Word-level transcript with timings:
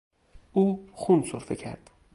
او 0.53 0.89
خون 0.93 1.23
سرفه 1.23 1.55
کرد. 1.55 1.89